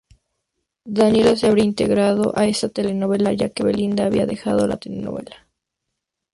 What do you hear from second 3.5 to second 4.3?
Belinda había